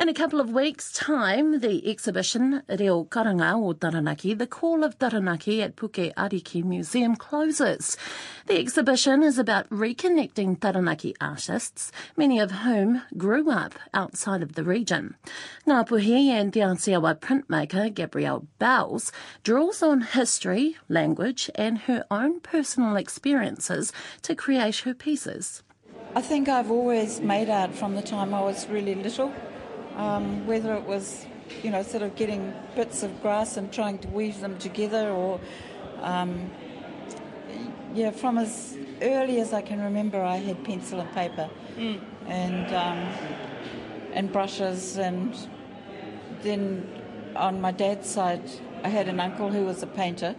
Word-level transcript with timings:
In 0.00 0.08
a 0.08 0.14
couple 0.14 0.40
of 0.40 0.50
weeks' 0.50 0.92
time, 0.92 1.60
the 1.60 1.88
exhibition 1.88 2.64
Reo 2.68 3.04
Karanga 3.04 3.54
o 3.54 3.72
Taranaki, 3.74 4.34
The 4.34 4.48
Call 4.48 4.82
of 4.82 4.98
Taranaki 4.98 5.62
at 5.62 5.76
Puke 5.76 6.12
Ariki 6.16 6.64
Museum 6.64 7.14
closes. 7.14 7.96
The 8.46 8.58
exhibition 8.58 9.22
is 9.22 9.38
about 9.38 9.70
reconnecting 9.70 10.58
Taranaki 10.58 11.14
artists, 11.20 11.92
many 12.16 12.40
of 12.40 12.50
whom 12.50 13.02
grew 13.16 13.50
up 13.50 13.74
outside 13.94 14.42
of 14.42 14.54
the 14.54 14.64
region. 14.64 15.14
Ngāpuhi 15.64 16.26
and 16.26 16.52
Te 16.52 16.60
Ātiawa 16.60 17.20
printmaker 17.20 17.94
Gabrielle 17.94 18.48
Belz 18.60 19.12
draws 19.44 19.80
on 19.80 20.00
history, 20.00 20.76
language 20.88 21.50
and 21.54 21.78
her 21.86 22.04
own 22.10 22.40
personal 22.40 22.96
experiences 22.96 23.92
to 24.22 24.34
create 24.34 24.78
her 24.78 24.92
pieces. 24.92 25.62
I 26.16 26.20
think 26.20 26.48
I've 26.48 26.70
always 26.70 27.20
made 27.20 27.48
art 27.48 27.72
from 27.72 27.94
the 27.94 28.02
time 28.02 28.34
I 28.34 28.40
was 28.40 28.68
really 28.68 28.96
little 28.96 29.32
um, 29.96 30.46
whether 30.46 30.74
it 30.74 30.84
was, 30.84 31.26
you 31.62 31.70
know, 31.70 31.82
sort 31.82 32.02
of 32.02 32.16
getting 32.16 32.54
bits 32.74 33.02
of 33.02 33.22
grass 33.22 33.56
and 33.56 33.72
trying 33.72 33.98
to 33.98 34.08
weave 34.08 34.40
them 34.40 34.58
together, 34.58 35.10
or 35.10 35.40
um, 36.02 36.50
yeah, 37.94 38.10
from 38.10 38.38
as 38.38 38.76
early 39.02 39.40
as 39.40 39.52
I 39.52 39.62
can 39.62 39.80
remember, 39.80 40.22
I 40.22 40.36
had 40.36 40.64
pencil 40.64 41.00
and 41.00 41.12
paper 41.12 41.48
mm. 41.76 42.00
and 42.26 42.74
um, 42.74 42.98
and 44.12 44.32
brushes, 44.32 44.98
and 44.98 45.34
then 46.42 46.88
on 47.36 47.60
my 47.60 47.72
dad's 47.72 48.08
side, 48.08 48.42
I 48.82 48.88
had 48.88 49.08
an 49.08 49.20
uncle 49.20 49.50
who 49.50 49.64
was 49.64 49.82
a 49.82 49.86
painter. 49.86 50.34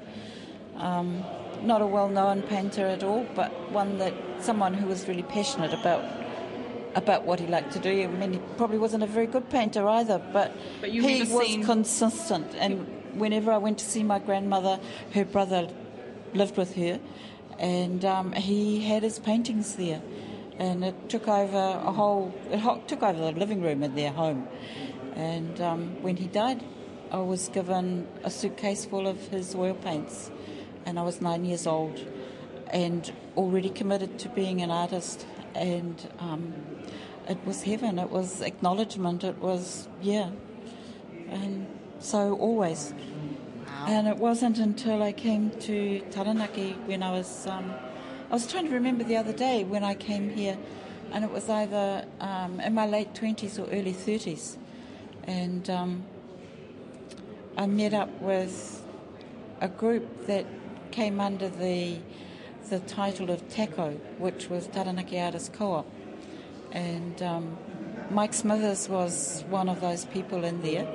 Um, 0.77 1.23
not 1.63 1.81
a 1.81 1.87
well-known 1.87 2.41
painter 2.43 2.85
at 2.85 3.01
all, 3.01 3.25
but 3.33 3.49
one 3.71 3.97
that 3.97 4.13
someone 4.39 4.73
who 4.73 4.87
was 4.87 5.07
really 5.07 5.23
passionate 5.23 5.73
about 5.73 6.03
about 6.95 7.25
what 7.25 7.39
he 7.39 7.47
liked 7.47 7.71
to 7.73 7.79
do. 7.79 7.89
I 8.03 8.07
mean, 8.07 8.33
he 8.33 8.39
probably 8.57 8.77
wasn't 8.77 9.03
a 9.03 9.07
very 9.07 9.27
good 9.27 9.49
painter 9.49 9.87
either, 9.87 10.19
but, 10.31 10.55
but 10.81 10.89
he 10.89 11.01
was 11.01 11.47
seen... 11.47 11.63
consistent. 11.63 12.55
And 12.57 12.87
whenever 13.13 13.51
I 13.51 13.57
went 13.57 13.77
to 13.79 13.85
see 13.85 14.01
my 14.01 14.19
grandmother, 14.19 14.79
her 15.13 15.25
brother 15.25 15.67
lived 16.33 16.57
with 16.57 16.75
her, 16.75 16.99
and 17.59 18.03
um, 18.05 18.31
he 18.31 18.81
had 18.81 19.03
his 19.03 19.19
paintings 19.19 19.75
there. 19.75 20.01
And 20.57 20.85
it 20.85 21.09
took 21.09 21.27
over 21.27 21.57
a 21.57 21.91
whole, 21.91 22.33
it 22.49 22.87
took 22.87 23.03
over 23.03 23.19
the 23.19 23.37
living 23.37 23.61
room 23.61 23.83
in 23.83 23.95
their 23.95 24.11
home. 24.11 24.47
And 25.15 25.59
um, 25.59 26.01
when 26.01 26.15
he 26.15 26.27
died, 26.27 26.63
I 27.11 27.17
was 27.17 27.49
given 27.49 28.07
a 28.23 28.29
suitcase 28.29 28.85
full 28.85 29.05
of 29.05 29.27
his 29.27 29.53
oil 29.53 29.73
paints, 29.73 30.31
and 30.85 30.97
I 30.97 31.03
was 31.03 31.19
nine 31.21 31.43
years 31.43 31.67
old 31.67 31.99
and 32.71 33.11
already 33.37 33.69
committed 33.69 34.17
to 34.19 34.29
being 34.29 34.61
an 34.61 34.71
artist. 34.71 35.25
And 35.55 35.95
um, 36.19 36.53
it 37.27 37.37
was 37.45 37.63
heaven. 37.63 37.97
It 37.97 38.09
was 38.09 38.41
acknowledgement. 38.41 39.23
It 39.23 39.37
was 39.39 39.87
yeah, 40.01 40.29
and 41.29 41.65
so 41.99 42.35
always. 42.35 42.93
Wow. 43.65 43.85
And 43.87 44.07
it 44.07 44.17
wasn't 44.17 44.59
until 44.59 45.01
I 45.01 45.11
came 45.11 45.51
to 45.61 46.01
Taranaki 46.11 46.73
when 46.85 47.01
I 47.01 47.11
was 47.11 47.47
um, 47.47 47.73
I 48.29 48.33
was 48.33 48.47
trying 48.47 48.67
to 48.67 48.73
remember 48.73 49.03
the 49.03 49.17
other 49.17 49.33
day 49.33 49.63
when 49.63 49.83
I 49.83 49.95
came 49.95 50.29
here, 50.29 50.57
and 51.11 51.23
it 51.23 51.31
was 51.31 51.49
either 51.49 52.05
um, 52.19 52.59
in 52.59 52.73
my 52.73 52.85
late 52.85 53.15
twenties 53.15 53.57
or 53.57 53.67
early 53.71 53.93
thirties, 53.93 54.57
and 55.23 55.69
um, 55.69 56.03
I 57.57 57.65
met 57.65 57.93
up 57.93 58.09
with 58.21 58.83
a 59.61 59.69
group 59.69 60.27
that 60.27 60.45
came 60.91 61.19
under 61.19 61.49
the 61.49 61.97
the 62.69 62.79
title 62.79 63.29
of 63.29 63.47
TACO, 63.49 63.99
which 64.17 64.49
was 64.49 64.67
Taranaki 64.67 65.19
Artists 65.19 65.49
Co-op 65.49 65.85
and 66.75 67.21
um, 67.23 67.57
Mike 68.11 68.33
Smithers 68.33 68.87
was 68.89 69.45
one 69.49 69.69
of 69.69 69.79
those 69.79 70.05
people 70.05 70.43
in 70.43 70.61
there. 70.61 70.85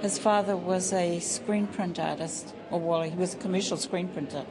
His 0.00 0.18
father 0.18 0.56
was 0.56 0.92
a 0.92 1.20
screen 1.20 1.66
print 1.66 2.00
artist, 2.00 2.54
or 2.70 2.80
well, 2.80 3.02
he 3.02 3.14
was 3.14 3.34
a 3.34 3.36
commercial 3.36 3.76
screen 3.76 4.08
printer, 4.08 4.46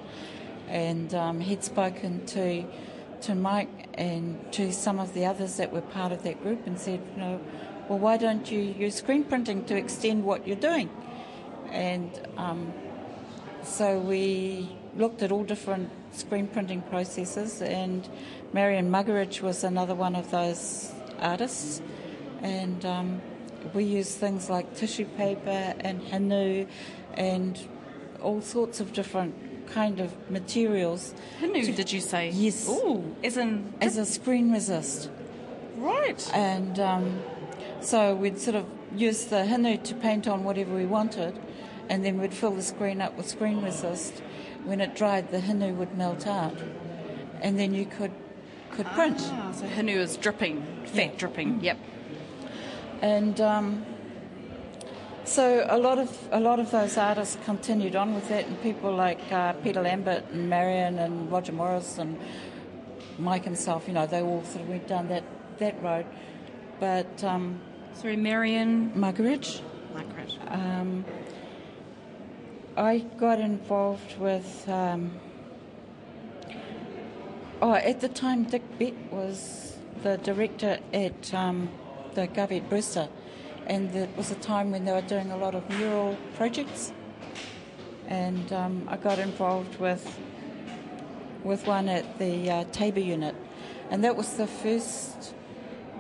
and 0.68 1.14
um, 1.14 1.42
he'd 1.42 1.64
spoken 1.64 2.26
to 2.28 2.64
to 3.22 3.36
Mike 3.36 3.90
and 3.96 4.40
to 4.54 4.72
some 4.72 4.98
of 4.98 5.14
the 5.14 5.26
others 5.26 5.58
that 5.58 5.74
were 5.74 5.82
part 5.82 6.14
of 6.14 6.24
that 6.24 6.42
group 6.42 6.66
and 6.66 6.80
said, 6.80 7.02
you 7.14 7.22
know, 7.22 7.42
well, 7.90 8.00
why 8.00 8.16
don't 8.16 8.50
you 8.50 8.60
use 8.60 8.96
screen 8.96 9.26
printing 9.26 9.66
to 9.66 9.76
extend 9.76 10.24
what 10.24 10.48
you're 10.48 10.56
doing? 10.56 10.90
And 11.70 12.10
um, 12.38 12.72
so 13.62 14.00
we 14.00 14.70
looked 14.96 15.22
at 15.22 15.34
all 15.34 15.44
different 15.44 15.92
screen 16.12 16.48
printing 16.48 16.82
processes, 16.84 17.62
and 17.62 18.08
Marion 18.54 18.90
Muggeridge 18.90 19.42
was 19.42 19.64
another 19.64 19.96
one 19.96 20.16
of 20.16 20.32
those 20.32 20.92
artists. 21.20 21.82
And 22.42 22.86
um, 22.86 23.22
we 23.74 23.84
use 23.84 24.16
things 24.16 24.50
like 24.50 24.76
tissue 24.76 25.06
paper 25.06 25.76
and 25.80 26.02
hinu 26.02 26.68
and 27.16 27.60
all 28.22 28.42
sorts 28.42 28.80
of 28.80 28.94
different 28.94 29.36
kind 29.70 30.00
of 30.00 30.30
materials. 30.30 31.14
Hinu, 31.40 31.66
to, 31.66 31.72
did 31.74 31.92
you 31.92 32.02
say? 32.02 32.32
Yes. 32.32 32.66
Oh, 32.68 33.04
as 33.24 33.38
in 33.38 33.74
as 33.82 33.98
a 33.98 34.06
screen 34.06 34.52
resist. 34.52 35.10
Right. 35.76 36.30
And 36.34 36.80
um, 36.80 37.22
so 37.82 38.16
we'd 38.16 38.40
sort 38.40 38.56
of 38.56 38.66
use 38.96 39.26
the 39.26 39.38
hinu 39.38 39.84
to 39.84 39.96
paint 39.96 40.28
on 40.28 40.44
whatever 40.44 40.74
we 40.74 40.86
wanted, 40.86 41.40
and 41.90 42.04
then 42.04 42.20
we'd 42.20 42.34
fill 42.34 42.52
the 42.52 42.64
screen 42.64 43.02
up 43.02 43.16
with 43.18 43.28
screen 43.28 43.62
resist. 43.62 44.22
When 44.64 44.82
it 44.82 44.96
dried, 44.96 45.32
the 45.32 45.40
hinu 45.40 45.76
would 45.76 45.98
melt 45.98 46.28
out, 46.28 46.58
and 47.42 47.58
then 47.58 47.74
you 47.74 47.86
could 47.86 48.12
could 48.72 48.86
print. 48.88 49.18
Ah, 49.22 49.52
so 49.52 49.66
hinu 49.66 49.96
is 49.96 50.18
dripping, 50.18 50.66
fat 50.86 50.96
yeah. 50.96 51.18
dripping. 51.18 51.62
Yep. 51.62 51.78
And 53.02 53.42
um, 53.42 53.86
so 55.24 55.66
a 55.70 55.78
lot 55.78 56.00
of 56.00 56.28
a 56.32 56.40
lot 56.40 56.60
of 56.60 56.72
those 56.72 56.98
artists 56.98 57.38
continued 57.46 57.96
on 57.96 58.16
with 58.16 58.28
that, 58.30 58.48
and 58.48 58.62
people 58.62 58.94
like 58.94 59.20
uh, 59.32 59.54
Peter 59.54 59.82
Lambert 59.82 60.26
and 60.32 60.50
Marion 60.50 61.00
and 61.00 61.32
Roger 61.32 61.54
Morris 61.54 61.98
and 61.98 62.18
Mike 63.20 63.44
himself, 63.44 63.88
you 63.88 63.94
know, 63.94 64.08
they 64.08 64.22
all 64.22 64.44
sort 64.46 64.64
of 64.64 64.70
went 64.70 64.88
down 64.88 65.08
that 65.10 65.24
that 65.60 65.82
road. 65.84 66.06
But 66.80 67.24
um, 67.24 67.60
sorry, 67.94 68.16
Marion 68.16 68.92
Muggeridge. 68.96 69.62
Muggeridge. 69.94 70.38
Um, 70.52 71.06
I 72.80 73.00
got 73.00 73.42
involved 73.42 74.18
with. 74.20 74.64
Um, 74.70 75.20
oh, 77.62 77.74
at 77.74 78.00
the 78.00 78.08
time, 78.08 78.46
Dick 78.46 78.64
Bett 78.80 78.94
was 79.12 79.76
the 80.02 80.16
director 80.16 80.80
at 80.94 81.34
um, 81.34 81.68
the 82.14 82.30
Govett-Brewster, 82.30 83.10
and 83.68 83.94
it 83.94 84.16
was 84.16 84.32
a 84.32 84.36
time 84.36 84.72
when 84.72 84.86
they 84.86 84.94
were 84.94 85.02
doing 85.02 85.30
a 85.30 85.36
lot 85.36 85.56
of 85.56 85.70
mural 85.70 86.18
projects. 86.38 86.94
And 88.08 88.54
um, 88.54 88.88
I 88.88 88.96
got 88.96 89.20
involved 89.20 89.78
with 89.78 90.18
with 91.44 91.68
one 91.68 91.90
at 91.90 92.18
the 92.18 92.50
uh, 92.50 92.64
Tabor 92.72 93.02
unit, 93.02 93.36
and 93.90 94.06
that 94.06 94.16
was 94.16 94.38
the 94.38 94.48
first 94.48 95.34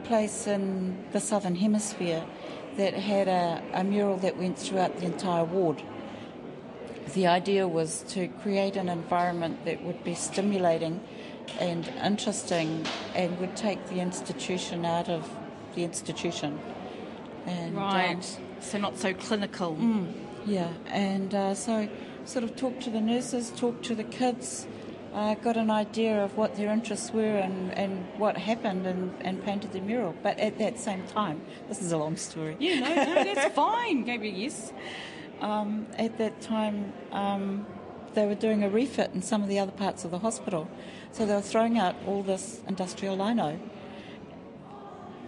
place 0.06 0.48
in 0.48 0.98
the 1.12 1.20
southern 1.20 1.56
hemisphere 1.56 2.24
that 2.78 2.94
had 2.94 3.28
a, 3.28 3.62
a 3.74 3.84
mural 3.84 4.16
that 4.20 4.38
went 4.38 4.58
throughout 4.58 4.98
the 5.00 5.06
entire 5.06 5.44
ward 5.44 5.84
the 7.14 7.28
idea 7.28 7.68
was 7.68 8.04
to 8.10 8.28
create 8.28 8.76
an 8.76 8.90
environment 8.90 9.66
that 9.66 9.84
would 9.84 10.04
be 10.04 10.16
stimulating 10.16 11.02
and 11.60 11.88
interesting 12.04 12.86
and 13.16 13.40
would 13.40 13.56
take 13.56 13.88
the 13.90 14.00
institution 14.00 14.86
out 14.86 15.10
of 15.10 15.30
the 15.76 15.84
institution. 15.84 16.60
And, 17.46 17.76
right. 17.76 18.38
Um, 18.38 18.62
so 18.62 18.78
not 18.78 18.98
so 18.98 19.14
clinical. 19.14 19.76
Mm, 19.76 20.14
yeah, 20.46 20.70
and 20.88 21.34
uh, 21.34 21.56
so 21.56 21.88
sort 22.26 22.44
of 22.44 22.56
talked 22.56 22.82
to 22.84 22.90
the 22.90 23.02
nurses, 23.02 23.52
talked 23.56 23.86
to 23.86 23.96
the 23.96 24.04
kids, 24.04 24.68
uh, 25.14 25.36
got 25.36 25.58
an 25.58 25.72
idea 25.72 26.24
of 26.24 26.38
what 26.38 26.56
their 26.56 26.70
interests 26.70 27.12
were 27.12 27.38
and, 27.38 27.74
and 27.74 28.06
what 28.18 28.38
happened 28.38 28.86
and, 28.86 29.14
and 29.22 29.44
painted 29.44 29.72
the 29.72 29.82
mural. 29.82 30.16
But 30.22 30.40
at 30.40 30.60
that 30.60 30.80
same 30.80 31.06
time, 31.08 31.42
this 31.68 31.82
is 31.82 31.92
a 31.92 31.98
long 31.98 32.18
story. 32.18 32.56
Yeah, 32.60 32.80
no, 32.80 32.96
no 32.96 33.34
that's 33.34 33.56
fine. 33.56 34.06
Maybe 34.06 34.30
yes. 34.30 34.72
Um, 35.42 35.88
at 35.98 36.18
that 36.18 36.42
time, 36.42 36.94
um, 37.12 37.66
they 38.14 38.26
were 38.26 38.36
doing 38.36 38.64
a 38.64 38.70
refit 38.70 39.12
in 39.14 39.22
some 39.22 39.44
of 39.44 39.50
the 39.50 39.60
other 39.60 39.72
parts 39.72 40.04
of 40.06 40.12
the 40.12 40.20
hospital. 40.20 40.68
So 41.12 41.26
they 41.26 41.34
were 41.34 41.42
throwing 41.42 41.78
out 41.78 41.96
all 42.06 42.24
this 42.24 42.62
industrial 42.68 43.18
lino 43.18 43.60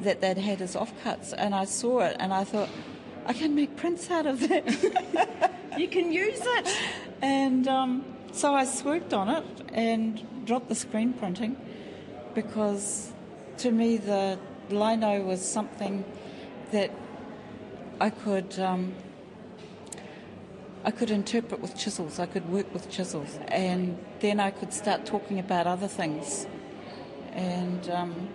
that 0.01 0.21
they'd 0.21 0.37
had 0.37 0.61
as 0.61 0.75
offcuts. 0.75 1.33
And 1.37 1.53
I 1.55 1.65
saw 1.65 2.01
it 2.01 2.17
and 2.19 2.33
I 2.33 2.43
thought, 2.43 2.69
I 3.25 3.33
can 3.33 3.55
make 3.55 3.77
prints 3.77 4.09
out 4.09 4.25
of 4.25 4.47
that. 4.49 5.53
you 5.77 5.87
can 5.87 6.11
use 6.11 6.41
it. 6.41 6.77
And 7.21 7.67
um, 7.67 8.05
so 8.31 8.53
I 8.53 8.65
swooped 8.65 9.13
on 9.13 9.29
it 9.29 9.45
and 9.73 10.45
dropped 10.45 10.69
the 10.69 10.75
screen 10.75 11.13
printing 11.13 11.55
because 12.33 13.11
to 13.57 13.71
me 13.71 13.97
the 13.97 14.39
lino 14.69 15.21
was 15.21 15.47
something 15.47 16.03
that 16.71 16.91
I 17.99 18.09
could. 18.09 18.57
Um, 18.59 18.95
I 20.83 20.91
could 20.91 21.11
interpret 21.11 21.61
with 21.61 21.77
chisels, 21.77 22.19
I 22.19 22.25
could 22.25 22.49
work 22.49 22.73
with 22.73 22.89
chisels, 22.89 23.37
and 23.49 23.97
then 24.19 24.39
I 24.39 24.49
could 24.49 24.73
start 24.73 25.05
talking 25.05 25.37
about 25.37 25.67
other 25.67 25.87
things. 25.87 26.47
And 27.33 27.87
um, 27.89 28.29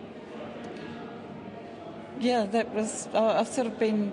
yeah, 2.21 2.47
that 2.47 2.73
was, 2.73 3.09
I've 3.13 3.49
sort 3.49 3.67
of 3.67 3.79
been 3.79 4.13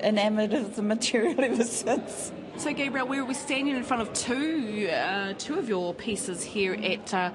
enamoured 0.00 0.52
of 0.54 0.76
the 0.76 0.82
material 0.82 1.34
ever 1.38 1.64
since. 1.64 2.32
So, 2.58 2.72
Gabriel, 2.72 3.08
we 3.08 3.20
were 3.22 3.34
standing 3.34 3.74
in 3.74 3.82
front 3.82 4.02
of 4.02 4.12
two 4.12 4.88
uh, 4.88 5.32
two 5.38 5.58
of 5.58 5.70
your 5.70 5.94
pieces 5.94 6.42
here 6.42 6.74
at 6.74 7.14
uh, 7.14 7.30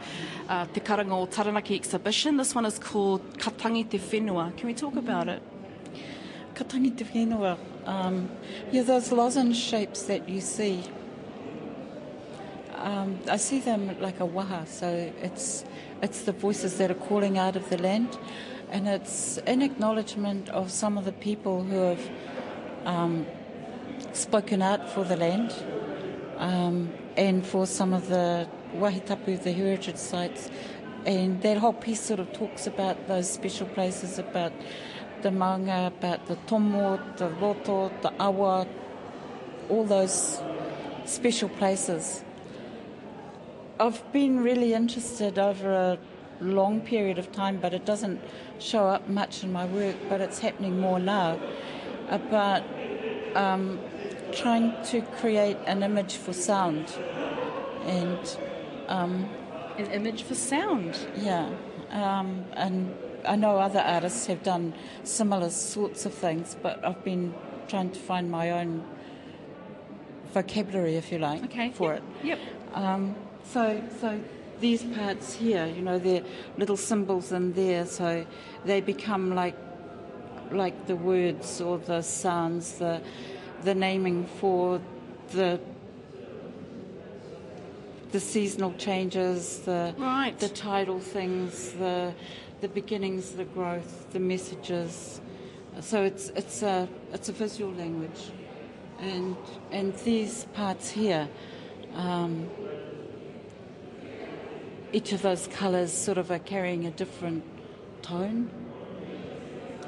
uh, 0.48 0.66
Te 0.68 0.80
Karanga 0.80 1.12
o 1.12 1.26
Taranaki 1.26 1.76
exhibition. 1.76 2.38
This 2.38 2.54
one 2.54 2.66
is 2.66 2.78
called 2.78 3.22
Katangi 3.40 3.90
Te 3.90 3.98
Whenua. 3.98 4.56
Can 4.56 4.68
we 4.68 4.76
talk 4.76 4.96
about 4.96 5.28
it? 5.28 5.42
Katangi 6.58 6.98
Te 6.98 7.04
Whenua. 7.04 7.56
Um, 7.86 8.32
yeah, 8.72 8.82
those 8.82 9.12
lozenge 9.12 9.56
shapes 9.56 10.02
that 10.04 10.28
you 10.28 10.42
see. 10.42 10.84
Um, 12.78 13.20
I 13.30 13.38
see 13.38 13.60
them 13.60 13.96
like 14.02 14.20
a 14.20 14.26
waha, 14.26 14.66
so 14.66 15.14
it's 15.22 15.66
it's 16.02 16.24
the 16.24 16.32
voices 16.32 16.80
that 16.80 16.90
are 16.90 16.96
calling 16.96 17.38
out 17.38 17.56
of 17.56 17.70
the 17.70 17.78
land, 17.78 18.18
and 18.72 18.88
it's 18.88 19.38
in 19.46 19.62
acknowledgement 19.62 20.50
of 20.50 20.72
some 20.72 20.98
of 20.98 21.06
the 21.06 21.12
people 21.12 21.64
who 21.64 21.78
have 21.78 22.10
um, 22.86 23.28
spoken 24.14 24.64
out 24.64 24.90
for 24.90 25.04
the 25.04 25.16
land 25.16 25.54
um, 26.38 26.92
and 27.16 27.46
for 27.46 27.68
some 27.68 27.94
of 27.94 28.08
the 28.10 28.48
wahitapu, 28.76 29.44
the 29.44 29.52
heritage 29.52 29.98
sites. 29.98 30.50
And 31.06 31.40
that 31.44 31.60
whole 31.60 31.74
piece 31.74 32.02
sort 32.02 32.20
of 32.20 32.34
talks 32.34 32.66
about 32.66 33.08
those 33.08 33.30
special 33.30 33.68
places, 33.68 34.18
about 34.18 34.52
the 35.22 35.30
maunga, 35.30 35.88
about 35.88 36.26
the 36.28 36.36
tomo, 36.48 37.00
the 37.18 37.30
roto, 37.30 37.92
the 38.02 38.14
awa, 38.20 38.68
all 39.70 39.84
those 39.84 40.42
special 41.06 41.50
places. 41.50 42.24
I've 43.80 44.12
been 44.12 44.40
really 44.40 44.74
interested 44.74 45.38
over 45.38 45.72
a 45.72 46.00
long 46.42 46.82
period 46.82 47.18
of 47.18 47.32
time, 47.32 47.58
but 47.58 47.74
it 47.74 47.86
doesn't 47.86 48.20
show 48.60 48.88
up 48.88 49.08
much 49.08 49.44
in 49.44 49.52
my 49.52 49.66
work, 49.66 49.96
but 50.10 50.22
it's 50.22 50.40
happening 50.40 50.80
more 50.80 51.00
now, 51.00 51.40
about 52.10 52.64
um, 53.36 53.80
trying 54.32 54.74
to 54.86 55.02
create 55.02 55.58
an 55.66 55.84
image 55.84 56.16
for 56.16 56.34
sound. 56.34 56.92
And 57.86 58.38
um, 58.88 59.30
an 59.78 59.88
image 59.92 60.24
for 60.24 60.36
sound? 60.36 60.98
Yeah. 61.16 61.50
Um, 61.92 62.46
and 62.54 62.96
I 63.28 63.36
know 63.36 63.58
other 63.58 63.80
artists 63.80 64.28
have 64.28 64.44
done 64.44 64.74
similar 65.04 65.50
sorts 65.50 66.06
of 66.06 66.14
things, 66.14 66.56
but 66.62 66.84
I've 66.86 67.04
been 67.04 67.34
trying 67.68 67.92
to 67.92 68.00
find 68.00 68.32
my 68.32 68.52
own 68.52 68.84
vocabulary, 70.34 70.96
if 70.96 71.12
you 71.12 71.20
like, 71.20 71.44
okay. 71.46 71.72
for 71.72 71.94
yep. 71.94 72.04
it. 72.22 72.26
Yep. 72.26 72.40
Um, 72.74 73.16
so, 73.44 73.82
so 74.00 74.20
these 74.60 74.84
parts 74.84 75.34
here, 75.34 75.66
you 75.66 75.82
know, 75.82 76.00
they're 76.00 76.24
little 76.58 76.78
symbols 76.78 77.32
in 77.32 77.54
there, 77.54 77.86
so 77.86 78.26
they 78.66 78.82
become 78.82 79.36
like, 79.36 79.56
like 80.52 80.88
the 80.88 80.96
words 80.96 81.62
or 81.62 81.78
the 81.78 82.02
sounds, 82.02 82.74
the 82.74 83.02
the 83.64 83.74
naming 83.74 84.26
for 84.40 84.80
the 85.32 85.60
the 88.12 88.20
seasonal 88.20 88.74
changes, 88.74 89.60
the 89.60 89.94
right. 89.98 90.38
the 90.40 90.50
tidal 90.50 91.00
things, 91.00 91.72
the 91.74 92.14
the 92.62 92.68
beginnings, 92.68 93.32
the 93.32 93.46
growth, 93.46 94.12
the 94.12 94.20
messages. 94.20 95.22
So 95.82 96.04
it's 96.04 96.30
it's 96.30 96.64
a 96.64 96.88
it's 97.14 97.30
a 97.30 97.32
visual 97.32 97.72
language, 97.74 98.32
and 99.00 99.36
and 99.72 99.94
these 100.06 100.46
parts 100.54 100.90
here, 100.90 101.28
um, 101.94 102.50
each 104.92 105.14
of 105.14 105.22
those 105.22 105.48
colours 105.48 105.94
sort 105.94 106.18
of 106.18 106.32
are 106.32 106.40
carrying 106.40 106.86
a 106.86 106.92
different 106.92 107.44
tone. 108.02 108.50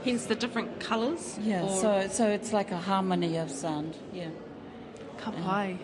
Hence 0.04 0.28
the 0.28 0.36
different 0.36 0.80
colours? 0.80 1.40
Yeah, 1.42 1.68
so 1.68 2.08
so 2.08 2.28
it's 2.28 2.54
like 2.54 2.72
a 2.72 2.78
harmony 2.78 3.38
of 3.38 3.50
sound, 3.50 3.98
yeah. 4.14 4.30
Ka 5.18 5.32
pai. 5.32 5.80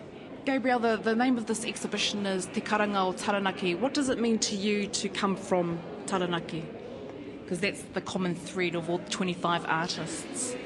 Gabriel, 0.46 0.78
the, 0.78 0.96
the 0.96 1.16
name 1.16 1.36
of 1.38 1.46
this 1.46 1.64
exhibition 1.64 2.24
is 2.24 2.46
Te 2.46 2.60
Karanga 2.60 3.04
o 3.04 3.12
Taranaki. 3.12 3.74
What 3.74 3.92
does 3.92 4.08
it 4.08 4.20
mean 4.20 4.38
to 4.38 4.54
you 4.54 4.86
to 4.86 5.08
come 5.08 5.34
from 5.34 5.80
Taranaki? 6.06 6.62
Because 7.46 7.60
that's 7.60 7.80
the 7.94 8.00
common 8.00 8.34
thread 8.34 8.74
of 8.74 8.90
all 8.90 8.98
25 9.08 9.64
artists. 9.68 10.56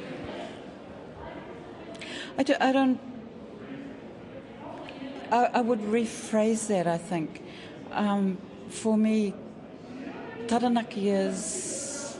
I, 2.39 2.43
do, 2.43 2.55
I 2.59 2.73
don't. 2.73 2.99
I, 5.31 5.45
I, 5.45 5.61
would 5.61 5.81
rephrase 5.81 6.69
that, 6.69 6.87
I 6.87 6.97
think. 6.97 7.43
Um, 7.93 8.39
for 8.71 8.97
me, 8.97 9.35
Taranaki 10.49 11.11
is 11.11 12.19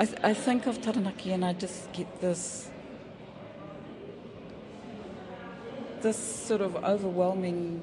I, 0.00 0.04
th- 0.04 0.18
I 0.24 0.34
think 0.34 0.66
of 0.66 0.82
Taranaki 0.82 1.30
and 1.30 1.44
I 1.44 1.52
just 1.52 1.92
get 1.92 2.20
this 2.20 2.68
this 6.00 6.18
sort 6.18 6.60
of 6.60 6.76
overwhelming 6.84 7.80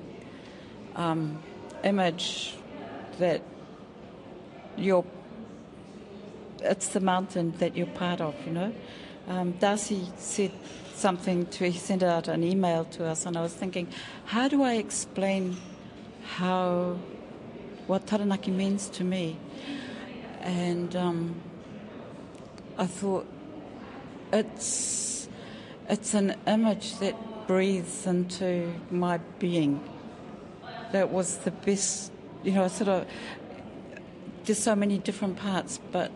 um, 0.96 1.42
image 1.84 2.56
that 3.20 3.42
you're 4.78 5.06
it's 6.64 6.88
the 6.90 7.00
mountain 7.00 7.54
that 7.58 7.76
you're 7.76 7.88
part 7.88 8.22
of, 8.22 8.36
you 8.46 8.52
know. 8.54 8.74
Um, 9.28 9.52
Darcy 9.54 10.08
said 10.18 10.52
something 10.94 11.46
to 11.48 11.70
he 11.70 11.78
sent 11.78 12.04
out 12.04 12.28
an 12.28 12.44
email 12.44 12.86
to 12.86 13.06
us 13.06 13.26
and 13.26 13.38
I 13.38 13.42
was 13.42 13.54
thinking, 13.54 13.88
how 14.26 14.48
do 14.48 14.64
I 14.64 14.76
explain 14.76 15.58
how 16.24 16.98
what 17.88 18.08
Taranaki 18.08 18.52
means 18.52 18.90
to 18.90 19.04
me? 19.04 19.38
And 20.42 20.96
um, 20.96 21.36
I 22.78 22.86
thought 22.86 23.28
it's 24.32 25.28
it's 25.90 26.14
an 26.14 26.36
image 26.48 26.98
that 27.00 27.16
breathes 27.48 28.08
into 28.08 28.74
my 28.90 29.18
being. 29.40 29.84
That 30.92 31.10
was 31.10 31.38
the 31.38 31.52
best, 31.52 32.12
you 32.44 32.54
know, 32.54 32.68
sort 32.68 32.90
of. 32.90 33.08
There's 34.46 34.60
so 34.60 34.76
many 34.76 34.98
different 34.98 35.38
parts, 35.38 35.80
but 35.92 36.12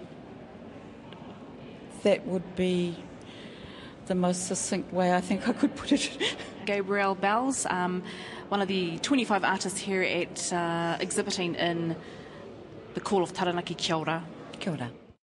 that 2.04 2.26
would 2.26 2.56
be 2.56 2.96
the 4.08 4.16
most 4.16 4.48
succinct 4.48 4.92
way 4.94 5.14
I 5.14 5.22
think 5.22 5.48
I 5.48 5.54
could 5.54 5.76
put 5.76 5.92
it. 5.92 6.18
Gabrielle 6.66 7.16
Belz, 7.16 7.70
um, 7.72 8.04
one 8.50 8.62
of 8.62 8.68
the 8.68 8.98
25 9.00 9.44
artists 9.44 9.80
here 9.80 10.02
at 10.02 10.52
uh, 10.52 10.98
exhibiting 11.00 11.56
in 11.56 11.96
the 12.94 13.00
Call 13.00 13.24
of 13.24 13.32
Taranaki. 13.32 13.76
Kia 13.76 13.96
ora. 13.96 14.24
Kia 14.60 14.74
ora. 14.74 15.07